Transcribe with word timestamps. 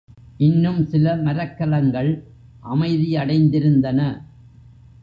இன்னும் 0.37 0.85
சில 0.85 1.15
மரக்கலங்கள் 1.15 2.11
அமைதியடைந்திருந்தன. 2.63 3.99